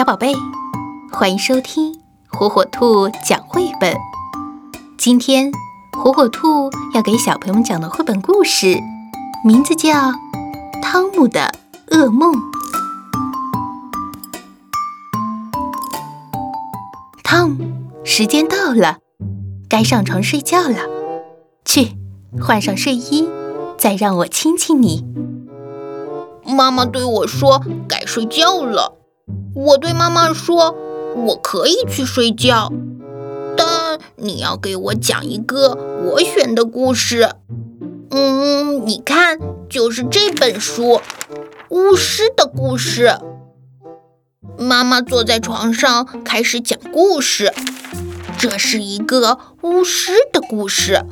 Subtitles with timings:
[0.00, 0.32] 小宝贝，
[1.12, 3.94] 欢迎收听火火兔讲绘本。
[4.96, 5.52] 今天，
[5.92, 8.78] 火火兔要给小朋友们讲的绘本故事，
[9.44, 9.90] 名字叫
[10.80, 11.52] 《汤姆的
[11.90, 12.32] 噩梦》。
[17.22, 17.66] 汤姆，
[18.02, 19.00] 时间到了，
[19.68, 20.78] 该上床睡觉了。
[21.66, 21.98] 去，
[22.40, 23.28] 换上睡衣，
[23.76, 25.04] 再让我亲亲你。
[26.46, 28.96] 妈妈对我说：“该睡觉了。”
[29.60, 30.74] 我对妈妈说
[31.26, 32.72] ：“我可以去睡觉，
[33.56, 37.30] 但你要给我讲一个我选的故事。”
[38.10, 40.84] 嗯，你看，就是这本书
[41.68, 43.18] 《巫师的故事》。
[44.58, 47.52] 妈妈坐在床上开始讲故事。
[48.38, 51.04] 这是一个巫师的故事，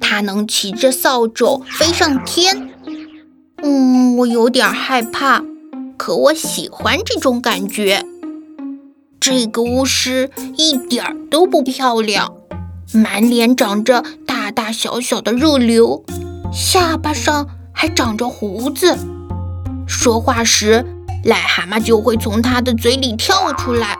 [0.00, 2.70] 他能骑着扫帚飞上天。
[3.62, 5.44] 嗯，我有点害怕。
[5.96, 8.04] 可我喜欢这种感觉。
[9.18, 12.34] 这个巫师一点儿都不漂亮，
[12.92, 16.04] 满脸长着大大小小的肉瘤，
[16.52, 18.96] 下巴上还长着胡子。
[19.88, 20.84] 说话时，
[21.24, 23.98] 癞蛤蟆就会从他的嘴里跳出来。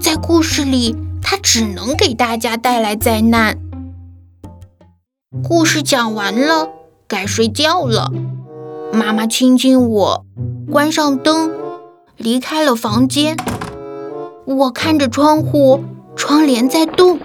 [0.00, 3.58] 在故事里，他只能给大家带来灾难。
[5.42, 6.70] 故事讲完了，
[7.06, 8.10] 该睡觉了。
[8.92, 10.24] 妈妈亲亲我。
[10.70, 11.50] 关上灯，
[12.16, 13.36] 离开了房间。
[14.44, 17.18] 我看着窗户，窗帘在动，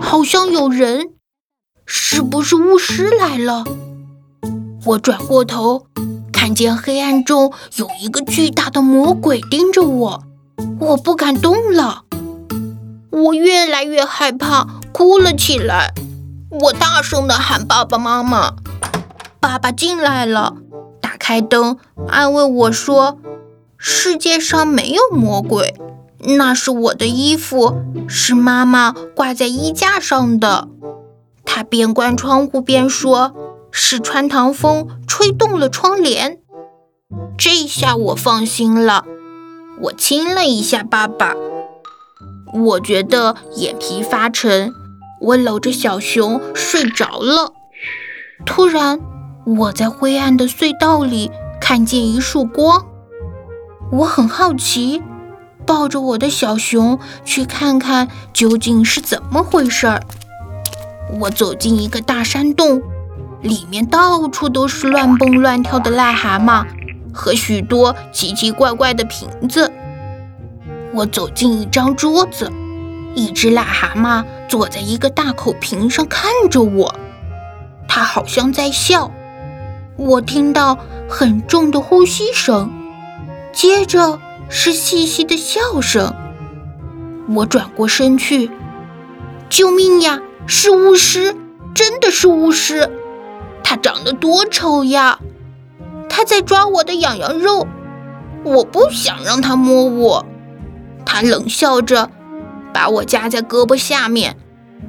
[0.00, 1.10] 好像有人。
[1.86, 3.64] 是不是巫师来了？
[4.86, 5.86] 我转过头，
[6.32, 10.22] 看见黑暗中有一个巨大的魔鬼盯着我，
[10.80, 12.02] 我不敢动了。
[13.10, 15.94] 我越来越害怕，哭了起来。
[16.50, 18.54] 我大声地喊爸爸妈妈。
[19.38, 20.56] 爸爸进来了。
[21.24, 21.78] 开灯，
[22.08, 23.16] 安慰我说
[23.78, 25.76] ：“世界上没有魔鬼，
[26.36, 27.76] 那是我的衣服，
[28.08, 30.66] 是妈妈挂在衣架上的。”
[31.46, 33.36] 他边关窗户边说
[33.70, 36.40] ：“是穿堂风吹动了窗帘。”
[37.38, 39.04] 这下我放心了。
[39.82, 41.36] 我亲了一下爸爸，
[42.52, 44.74] 我觉得眼皮发沉，
[45.20, 47.52] 我搂着小熊睡着了。
[48.44, 48.98] 突然。
[49.44, 51.30] 我在灰暗的隧道里
[51.60, 52.86] 看见一束光，
[53.90, 55.02] 我很好奇，
[55.66, 60.00] 抱着我的小熊去看看究竟是怎么回事儿。
[61.18, 62.80] 我走进一个大山洞，
[63.40, 66.64] 里面到处都是乱蹦乱跳的癞蛤蟆
[67.12, 69.72] 和许多奇奇怪怪的瓶子。
[70.94, 72.48] 我走进一张桌子，
[73.16, 76.94] 一只癞蛤蟆坐在一个大口瓶上看着我，
[77.88, 79.10] 它好像在笑。
[80.02, 80.76] 我听到
[81.08, 82.72] 很重的呼吸声，
[83.52, 84.18] 接着
[84.48, 86.12] 是细细的笑声。
[87.28, 88.50] 我转过身去，
[89.48, 90.20] 救命呀！
[90.44, 91.36] 是巫师，
[91.72, 92.90] 真的是巫师！
[93.62, 95.20] 他长得多丑呀！
[96.08, 97.68] 他在抓我的痒痒肉，
[98.42, 100.26] 我不想让他摸我。
[101.06, 102.10] 他冷笑着，
[102.74, 104.36] 把我夹在胳膊下面，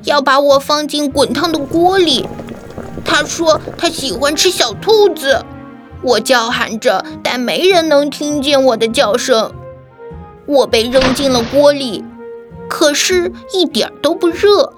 [0.06, 2.28] 要把我放进滚烫的锅里。
[3.06, 5.46] 他说他喜欢吃小兔子，
[6.02, 9.54] 我叫喊着，但没人能听见我的叫声。
[10.46, 12.04] 我被扔进了锅里，
[12.70, 14.74] 可是一点都不热，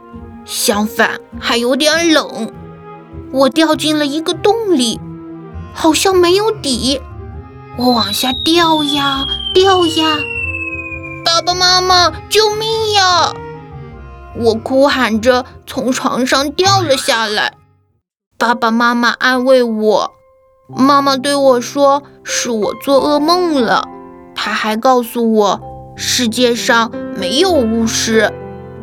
[0.46, 2.52] 相反还有点冷。
[3.32, 5.00] 我掉进了一个洞里，
[5.74, 7.02] 好像没有底。
[7.78, 10.18] 我往下掉呀掉呀，
[11.26, 13.34] 爸爸妈妈救命呀！
[14.38, 17.54] 我哭喊着从床上掉了下来。
[18.38, 20.12] 爸爸妈妈安慰我，
[20.68, 23.88] 妈妈对我说：“是我做噩梦了。”
[24.36, 25.62] 她还告诉我，
[25.96, 28.34] 世界上没有巫师，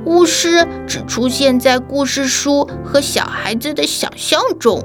[0.06, 4.82] 巫师只出现在故事书和小孩子的想象中。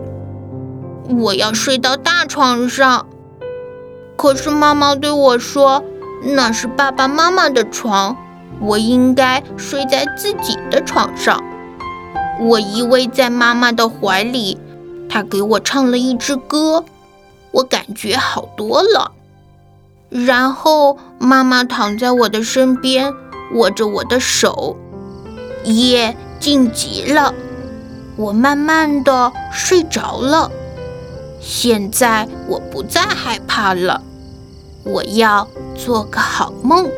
[1.18, 3.08] 我要睡到大床上，
[4.18, 5.82] 可是妈妈对我说
[6.36, 8.18] ：“那是爸爸妈妈的床，
[8.60, 11.42] 我应该睡在自己的床上。”
[12.40, 14.58] 我依偎在妈妈的怀里，
[15.10, 16.86] 她给我唱了一支歌，
[17.52, 19.12] 我感觉好多了。
[20.10, 23.14] 然后妈妈躺在我的身边，
[23.56, 24.78] 握着我的手。
[25.64, 27.34] 夜静极了，
[28.16, 30.50] 我慢慢的睡着了。
[31.42, 34.02] 现在我不再害怕了，
[34.84, 36.90] 我要做个好梦。